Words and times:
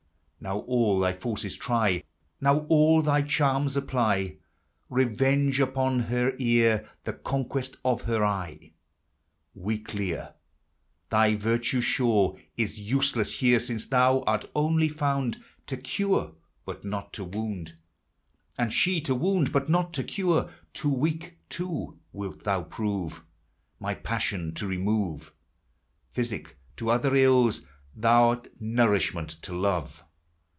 Now 0.43 0.61
all 0.61 0.99
thy 0.99 1.13
forces 1.13 1.55
try; 1.55 2.01
Now 2.39 2.61
all 2.67 3.03
thy 3.03 3.21
charms 3.21 3.77
apply; 3.77 4.37
Revenge 4.89 5.59
upon 5.59 5.99
her 6.09 6.33
ear 6.39 6.89
the 7.03 7.13
conquests 7.13 7.77
of 7.85 8.01
her 8.05 8.25
eye. 8.25 8.71
Weak 9.53 9.93
Lyre! 9.93 10.33
thy 11.11 11.35
virtue 11.35 11.79
sure 11.79 12.39
Is 12.57 12.79
useless 12.79 13.33
here, 13.37 13.59
since 13.59 13.85
thou 13.85 14.21
art 14.21 14.49
only 14.55 14.89
found 14.89 15.43
To 15.67 15.77
cure, 15.77 16.33
but 16.65 16.83
not 16.83 17.13
to 17.13 17.23
wound, 17.23 17.75
And 18.57 18.73
she 18.73 18.99
to 19.01 19.13
wound, 19.13 19.51
but 19.51 19.69
not 19.69 19.93
to 19.93 20.03
cure. 20.03 20.49
Too 20.73 20.91
Aveak, 20.97 21.33
too, 21.49 21.99
wilt 22.11 22.45
thou 22.45 22.63
prove 22.63 23.23
My 23.79 23.93
passion 23.93 24.55
to 24.55 24.65
remove; 24.65 25.35
Physic 26.09 26.57
to 26.77 26.89
other 26.89 27.13
ills, 27.13 27.61
thou 27.95 28.31
'rt 28.31 28.59
nourishment 28.59 29.29
to 29.43 29.55
love. 29.55 30.03